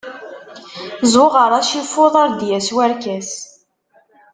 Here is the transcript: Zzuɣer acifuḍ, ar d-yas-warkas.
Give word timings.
Zzuɣer 1.05 1.51
acifuḍ, 1.59 2.13
ar 2.23 2.29
d-yas-warkas. 2.31 3.31